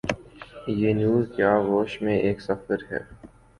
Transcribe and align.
یہ 0.79 0.93
نور 0.93 1.23
کے 1.35 1.43
آغوش 1.45 2.01
میں 2.01 2.17
ایک 2.17 2.41
سفر 2.41 2.77
ہے۔ 2.91 2.99